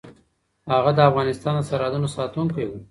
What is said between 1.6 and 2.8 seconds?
سرحدونو ساتونکی و.